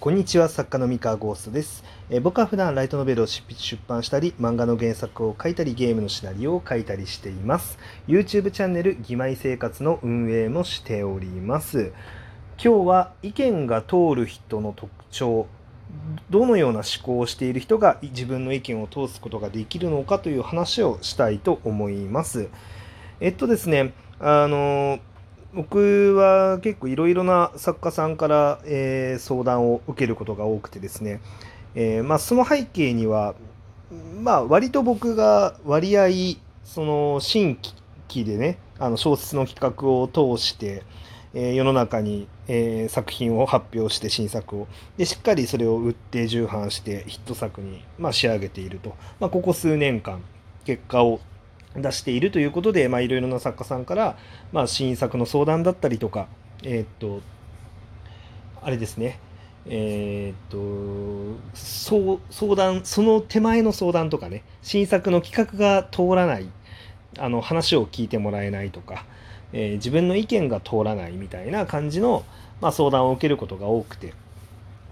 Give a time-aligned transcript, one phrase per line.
[0.00, 7.78] こんにちは作家の三河ゴーストです、え僕は普段ライトノベルを執筆出版したり漫画の原作を書いたりゲームのシナリオを書いたりしています。
[8.08, 11.92] YouTube チャンネル「義妹生活」の運営もしております。
[12.56, 15.46] 今日は意見が通る人の特徴
[16.30, 22.48] どのような思考をしている人が自分の意見を通すことができるのかという話をしたいと思います。
[23.20, 24.98] えっとですねあの
[25.52, 31.20] 僕は結構いろいろな作家さんから、えー相談を受けることが多くてですね、
[31.74, 33.34] えーまあ、その背景には、
[34.22, 37.58] まあ、割と僕が割合その新
[38.08, 40.84] 規でねあの小説の企画を通して、
[41.34, 44.68] えー世の中に、え作品を発表して新作を。
[44.96, 50.22] でしっかりそれを売って重版してヒット作に、まあ、仕上げていると、まあ、ここ数年間
[50.64, 51.20] 結果を
[51.76, 54.16] 出しているということで、まあ、いろいろな作家さんから、
[54.52, 56.26] まあ、新作の相談だったりとか、
[56.62, 57.20] えーっと、
[58.62, 59.18] あれですね、
[59.66, 66.48] えーっと、そう相談、その手前の相談とかね、新作の企画が通らない、
[67.18, 69.04] あの話を聞いてもらえないとか、
[69.52, 72.24] えー自分の意見が通らないみたいな感じの、
[72.60, 74.14] まあ、相談を受けることが多くて。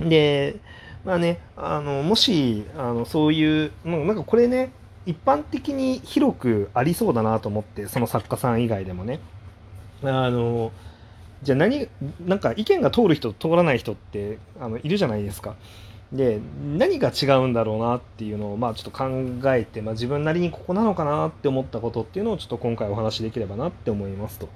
[0.00, 0.56] で、
[1.04, 4.72] まあね、あのもしあのそういう、もうなんかこれね、
[5.06, 9.20] 一般的に広くありそうだなと思って、その作家さん以外でもね。
[10.02, 10.72] あの
[11.42, 11.88] じゃあ何、
[12.26, 15.54] なんか意見が通る人、通らない人ってあのいるじゃないですか。
[16.12, 16.40] で、
[16.76, 19.06] 何が違うんだろうなっていうのを、まあちょっと考
[19.54, 24.48] えて、まあ自分なりにここなのかなって思ったことっていうのをちょっと今回お話しできればなって思いますと。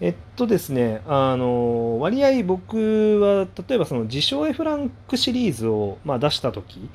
[0.00, 6.88] えっとですね、あの、割合僕は、例えばその自称 F ランクシリーズを、まあ、出した時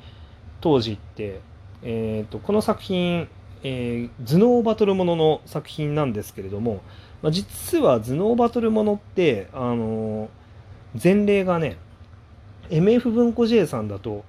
[0.60, 1.40] 当時って、
[1.82, 3.28] えっと、この作品、
[3.62, 6.80] えー頭脳バトルものの作品なんですけれども、
[7.22, 10.28] まあ、実は頭脳バトルものって、あの
[11.02, 11.76] 前例がね、
[12.70, 14.24] MF 文庫 J さんだと、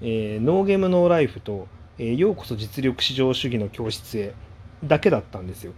[0.00, 1.66] えーノーゲームノーライフと、
[1.98, 4.34] えーようこそ実力至上主義の教室へ
[4.84, 5.72] だけだったんですよ。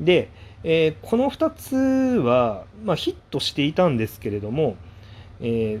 [0.00, 0.30] で、
[0.64, 4.76] えーこの2つは、まあ、ヒットしていたんですけれども、
[5.40, 5.80] え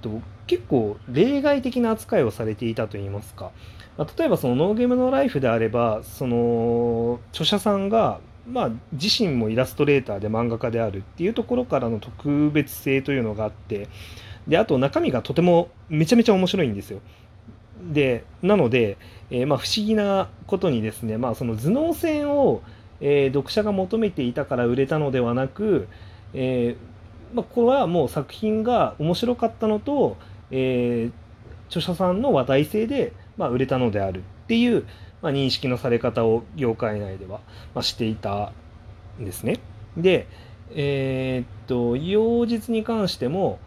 [0.00, 3.50] と結構例外的な扱いをされていたといいますか、
[3.96, 13.88] まあ例えばそのノーゲームノーライフであればその著者さんが、まあ、自身もイラストレーターで漫画家であるっていうところからの特別性というのがあって
[14.48, 17.00] であと中身がとてもめちゃめちゃ面白いんですよ。
[17.92, 18.98] でなので、
[19.30, 22.62] えーまあ、不思議なことにですね、まあ、その頭脳戦を、
[23.00, 25.88] えー読者が求めていたから売れたのではなく、
[26.34, 26.89] えー
[27.32, 30.16] まあ、これはもう作品が面白かったのと、
[30.50, 31.30] えー
[31.70, 34.84] 著者さんの話題性で、まあ、売れたのであるっていう、
[35.22, 37.40] まあ、認識のされ方を業界内では、
[37.74, 38.52] まあ、していた
[39.20, 39.60] んですね。
[39.96, 40.26] で、
[40.74, 43.58] えーっと妖術に関しても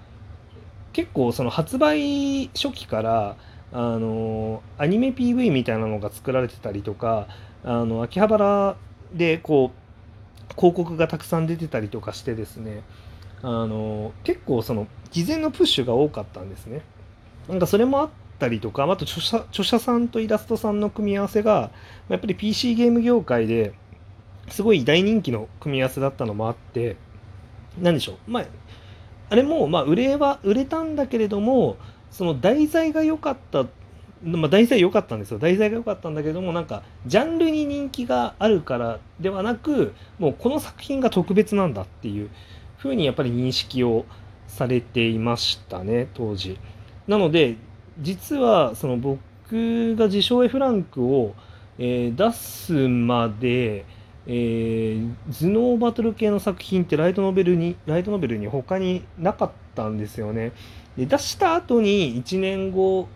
[0.92, 3.38] 結構その発売初期から
[3.72, 7.28] あのアニメ PV みたいなのが作られてたりとか
[7.64, 8.76] あの秋葉原
[9.14, 12.84] でこう広告がたくさん出てたりとかしてですね
[13.44, 16.82] あの結構その事前のプッシュが多かったんですね。
[17.48, 18.10] なんかそれもあっ
[18.40, 21.72] たりとかあと著者著者さんとイラストさんの組み合わせが
[22.08, 23.74] やっぱり PC ゲーム業界で
[24.48, 26.96] すごい大人気の組み合わせだったのもあって
[27.82, 28.46] 何でしょうまあ
[29.30, 31.78] あれもまあ売れは売れたんだけれども
[32.12, 33.66] その題材が良かった
[34.24, 42.30] まあ、題材良かったんですよ題材が良かったんだけどもなんかジャンルに人気があるからではなくもうこの作品が特別なんだっていう
[42.84, 44.06] ふうにやっぱり認識を
[44.48, 46.58] されていましたね当時。
[47.08, 47.56] なので
[48.00, 51.34] 実はその僕が自称 F ランクを、
[51.78, 53.86] えー出すまで、
[54.28, 60.52] えー頭脳バトル系の作品ってライトノベルにライトノベルに他になかったんですよね。
[60.98, 63.08] で出した後に1年後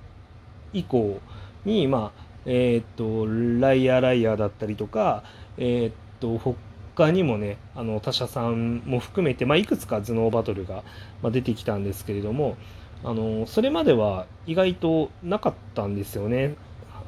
[0.73, 1.19] 以降
[1.65, 3.25] に、まあ、えーっと、
[3.59, 5.23] ライアーライアーだったりとか、
[5.57, 6.55] えーっと、
[6.97, 10.83] 他にもね、あの、他社さんも含めて、まあ、いくつか頭脳バトルが、
[11.31, 12.57] 出てきたんですけれども、
[13.03, 16.55] あの、それまでは意外となかったんですよね。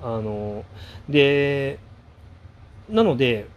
[0.04, 0.64] あの、
[1.10, 1.80] で、
[2.88, 3.48] なので、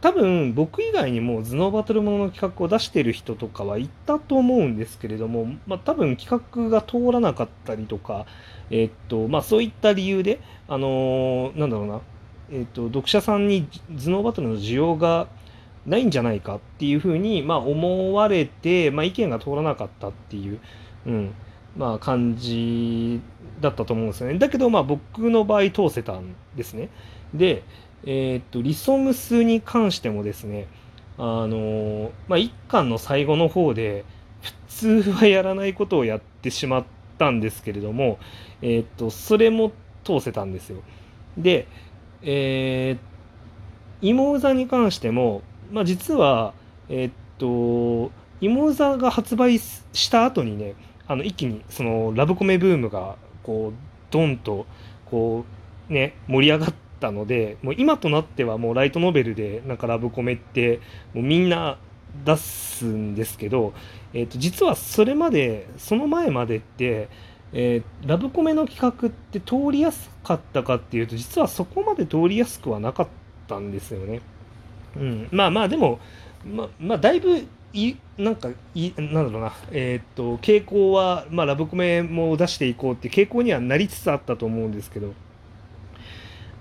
[0.00, 8.24] 多分僕以外にも頭脳バトルものの企画を出してる人とかはいたと思うんですけれども、まあ、多分企画が通らなかったりとか、
[8.70, 12.00] えっとまあ、そういった理由で、あのなんだろうな、
[12.50, 15.28] えっと読者さんに頭脳バトルの需要が
[15.86, 20.60] ないんじゃないかっていうふうに、まあ、思われて、まあ、意見が通らなかったっていう、
[21.06, 21.34] うん
[21.76, 23.20] まあ、感じ
[23.60, 24.38] だったと思うんですよね。
[24.38, 26.88] だけど、まあ、僕の場合通せたんですね。
[27.34, 27.62] で、
[28.04, 30.66] えーっとリソムスに関してもですね、
[31.18, 34.04] あのまあ、一巻の最後の方で、
[34.42, 36.84] 普通はやらないことをやってしまっ
[37.18, 38.18] たんですけれども、
[38.60, 39.72] えー、っとそれも
[40.04, 40.82] 通せたんですよ。
[41.38, 41.66] で、
[42.22, 46.54] えー、芋座に関しても、まあ、実は、
[46.88, 50.74] えー、っと芋座が発売した後にね
[51.06, 53.78] あの一気にそのラブコメブームがこう
[54.10, 54.66] ドンと
[55.06, 55.44] こ
[55.88, 60.80] うね盛り上がったのでもう今となってはもうライトノベルでなんかラブコメって
[61.14, 61.78] もうみんな
[62.24, 63.72] 出すんですけど、
[64.12, 67.08] えー、と実はそれまでその前までって、
[67.52, 73.08] えー、ラブコメの企画って通りやすかったかっていうと実はそこまで通りやすくはなかっ
[73.46, 74.20] たんですよね。
[74.98, 75.98] うん、まあまあでも
[76.44, 85.12] ままあだいぶいなんかいなんだろうなえっ、と傾向は、まあ、ラブコメも出していこうって傾向にはなりつつあったと思うんですけど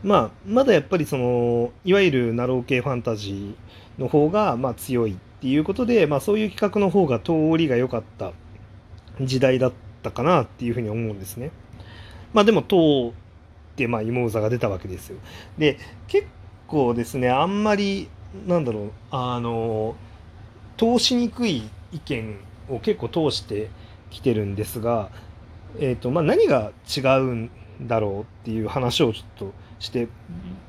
[0.04, 8.34] まあまだやっぱりそのいわゆるナロー系ファンタジーの方がまあ強いっていうことで、まあ、そういう企画の方が通りが良かった
[9.22, 9.74] 時代だっ
[10.04, 11.52] たかなっていうふうに思うんですね。
[12.34, 15.18] まあでも通ってまあ芋座が出たわけですよ。
[15.58, 15.78] で
[16.08, 16.28] 結
[16.68, 18.10] 構ですねあんまり
[18.48, 18.92] なんだろう。
[19.12, 19.96] あの
[20.78, 22.38] 通しにくい意見
[22.70, 23.70] を結構通して
[24.10, 25.10] きてるんですが、
[25.80, 27.52] えーとまあ、何が違うん
[27.82, 30.08] だろうっていう話をちょっとして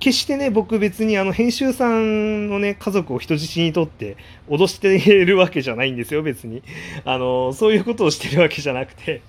[0.01, 4.17] 決してね僕別にあの編集さんのね家族を人質にとって
[4.49, 6.63] 脅しているわけじゃないんですよ別に。
[7.05, 9.23] あのそういうことをしてるわけじゃなくて。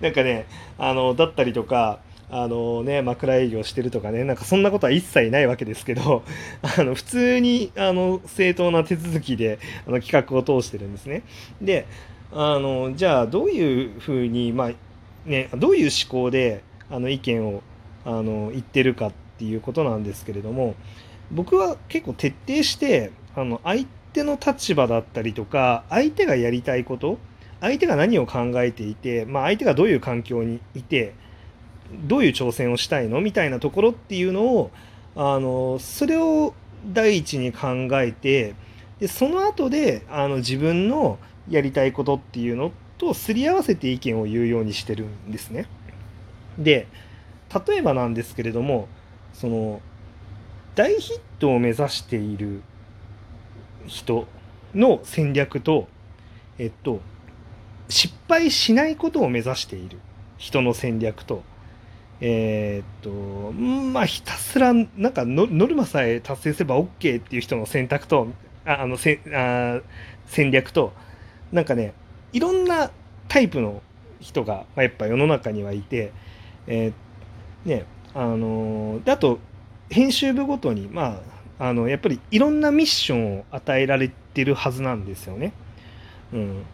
[0.00, 0.46] なんかね
[0.78, 2.00] あのだったりとか
[2.30, 6.22] あのね、枕営業してるとかね、なんかそんなことは一切ないわけですけど、
[6.62, 11.22] あの普通にあの正当な手続きであの企画を通してるんですね。
[11.62, 11.86] で、
[12.32, 14.72] あのじゃあどういうふうに、まあ
[15.24, 17.62] ね、どういう思考であの意見を
[18.04, 20.74] あの言ってるかっていうことなんですけれども、
[21.30, 27.18] 僕は結構徹底してあの相手の立場だったりとか、相手がやりたいこと、
[27.60, 31.14] 相手が何を考えていて、まあ、相手がどういう環境にいて、
[31.92, 34.70] どういう挑戦をしたいのみたいなところっていうのを
[35.16, 36.54] あのそれを
[36.92, 38.54] 第一に考えて
[39.00, 41.18] でその後であの自分の
[41.48, 45.66] やりたいことっていうのとすり合わせて意見を言うようにしてるんですね。
[46.58, 46.86] で
[47.66, 48.88] 例えばなんですけれども
[49.32, 49.80] その
[50.74, 52.62] 大ヒットを目指している
[53.86, 54.26] 人
[54.74, 55.88] の戦略と
[56.58, 57.00] えっと
[57.88, 59.98] 失敗しないことを目指している
[60.36, 61.42] 人の戦略と
[62.20, 68.28] えー、っとまあひたすらなんかノルマさえ達成すれば OK っていう人の選択と
[68.64, 69.80] ああのせあ
[70.26, 70.92] 戦略と
[71.52, 71.94] なんかね
[72.32, 72.90] いろんな
[73.28, 73.82] タイプの
[74.20, 76.12] 人が、まあ、やっぱ世の中にはいて、
[76.66, 79.38] えー、ねあのー、あと
[79.90, 81.20] 編集部ごとにま
[81.58, 85.52] ああのやっぱりいろんなミッションを与えられてるはずなんですよね。
[86.32, 86.64] うん、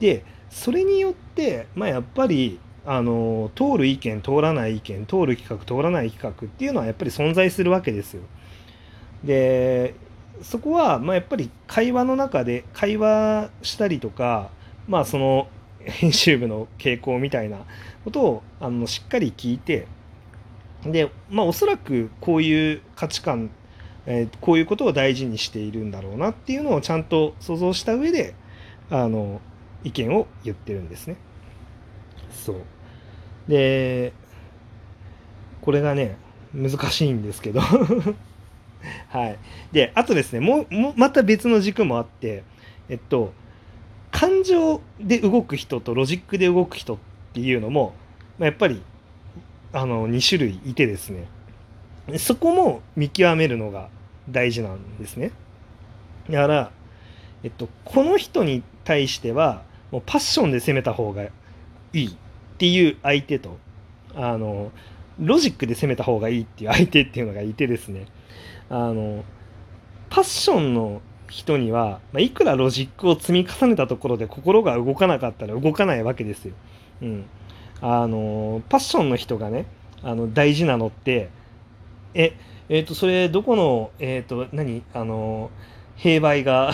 [0.00, 8.22] でそれによってまあやっぱりあの通る意見通らない意見通る企画通らない企画っていうのはやっぱり存在するわけですよ。
[9.24, 9.94] で
[10.42, 14.50] そこはまあやっぱり会話の中で会話したりとか
[14.86, 15.48] まあその
[15.80, 17.58] 編集部の傾向みたいな
[18.04, 19.88] ことをあのしっかり聞いて
[20.84, 23.50] でまあおそらくこういう価値観、
[24.06, 28.34] えー、こういうことを大事にしているんだろうなっていうのをちゃんと想像した上で
[28.90, 29.40] あの
[29.82, 31.16] 意見を言ってるんですね。
[32.30, 32.56] そう
[33.48, 34.12] で
[35.60, 36.16] これがね
[36.54, 37.60] 難しいんですけど。
[39.08, 39.38] はい。
[39.72, 42.44] であとですねもうまた別の軸もあって
[42.88, 43.32] えっと
[44.10, 46.98] 感情で動く人とロジックで動く人っ
[47.32, 47.94] ていうのも、
[48.38, 48.82] まあ、やっぱり
[49.72, 51.26] あの2種類いてですね。
[52.18, 53.88] そこも見極めるのが
[54.30, 55.32] 大事なんですね。
[56.30, 56.70] だから、
[57.42, 61.30] えっと、この人に対してはもうパッションで攻めた方がい
[61.92, 62.16] い。
[62.56, 63.58] っていう相手と
[64.14, 64.72] あの
[65.20, 68.06] ロジックで攻めた方がいいっていう相手っていうのがいてですね
[68.70, 69.24] あの
[70.08, 76.54] パッションの人には、まあ、いくらロジックを積み重ねたところで心が動かなかったら動かないわけですよ。
[77.02, 77.26] うん、
[77.82, 79.66] あのパッションの人がね
[80.02, 81.28] あの大事なのって
[82.14, 82.38] え
[82.70, 85.50] えっ、ー、とそれどこのえっ、ー、と何あの
[85.96, 86.72] 兵売が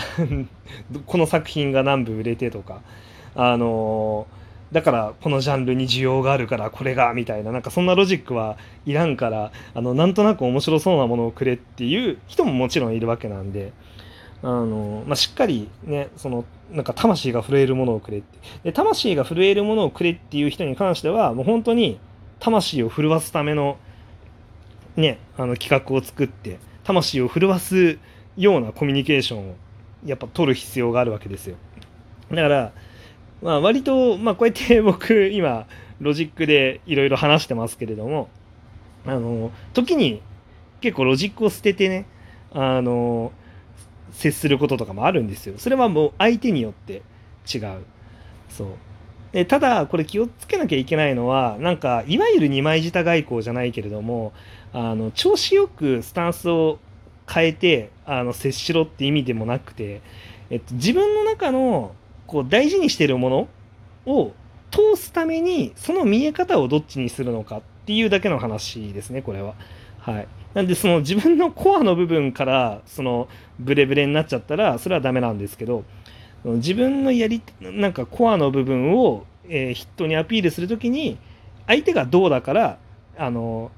[1.05, 2.81] この作品が何部売れてとか
[3.35, 4.27] あの
[4.73, 13.71] だからこのジャンルに需要があるからこれがみたいななんかそんなロジックはいらんからあのなんとなく面白そうなものをくれっていう人ももちろんいるわけなんで
[14.41, 21.99] あの、まあ、しっかりねそのなんか魂が震えるものをくれってで魂が震えるものをくれっていう人に関してはもう本当に
[22.39, 23.77] 魂を震わすための
[24.95, 27.99] ねあの企画を作って魂を震わす
[28.37, 29.55] ようなコミュニケーションを
[30.03, 31.57] やっぱ取る必要があるわけですよ。
[32.31, 32.71] だから
[33.43, 35.67] まあ、割と、まあ、こうやって僕今
[35.99, 38.29] ロジックでいろいろ話してますけれども
[39.05, 40.21] あの時に
[40.79, 42.05] 結構ロジックを捨ててね
[42.53, 43.33] あの
[44.11, 45.55] 接することとかもあるんですよ。
[45.57, 47.01] それはもう相手によって
[47.53, 47.83] 違う。
[48.47, 48.67] そう。
[49.31, 54.31] でただこれ気をつけなきゃいけないのはなんかいわゆる二枚舌外交じゃないけれども
[54.71, 56.79] あの調子よくスタンスを
[57.27, 60.01] 変えてあの接しろって意味でもなくて、
[60.51, 61.95] えっと、自分の中の
[62.27, 63.47] こう大事にしてるもの
[64.05, 64.31] を
[64.71, 69.55] 通すためにその見え方をどっちにするのかっていうだけの話ですねこれは。
[69.99, 75.85] はい、なんでその自分のコアの部分からそのブレブレになっちゃったらそれはダメなんですけど
[76.43, 81.17] 自分のやりなんかコアの部分を、えー、人にアピールする時に
[81.67, 82.77] 相手がどうだから
[83.17, 83.71] あの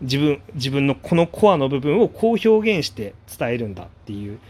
[0.00, 4.40] 自分自分のこのコアの部分をこう表現して伝えるんだっていう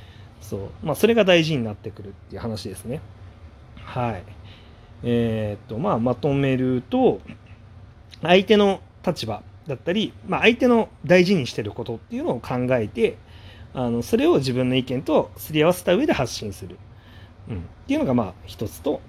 [0.40, 3.00] そう、まあ、それが大事になってくるっていう話ですね。
[3.84, 4.22] はい。
[5.02, 7.20] えー、っとまあまとめると
[8.22, 13.16] 相手の立場だったり、まあ、相手の大事にしてることっていうのを考えて
[13.72, 16.78] あのそれを自分の意見とすり合わせた上で発信する。
[17.48, 19.00] うん、っていうのがまあ一つと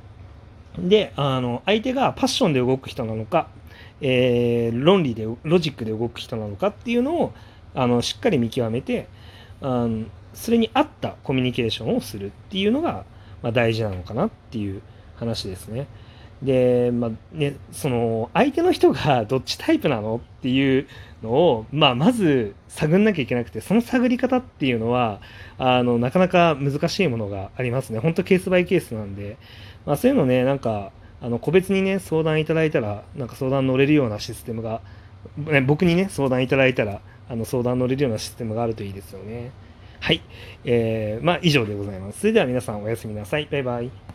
[0.77, 3.49] であの相手がパッションで動く人なのか、
[3.99, 7.33] えー、論理でロジックで動く人なのかっていうのを
[7.75, 9.07] あのしっかり見極めて
[9.61, 13.03] あのそれに合ったコミュニケーションをするっていうのが、
[13.41, 14.81] まあ、大事なのかなっていう
[15.15, 15.87] 話ですね。
[16.41, 20.87] で、まあね、その相手の人がどっちタイプなのっていう
[21.21, 25.21] のを、まあ、まず探んなきゃいけなくてその探り方っていうのは
[25.59, 27.99] あのなかなか難しいものがありますね。
[27.99, 29.37] 本当ケースバイケースなんで、
[29.85, 34.81] まあ、そういうのねなんかあの個別にね相談いただいたらなんか相談乗れるようなシステムが、
[35.37, 39.51] ね、僕にね相談いただいたらあの相談乗れるようなシステムがあるといいですよね。
[40.01, 40.21] はい、
[40.65, 42.21] えー、まあ以上でございます。
[42.21, 43.47] それでは皆さんおやすみなさい。
[43.51, 44.10] バイバイ。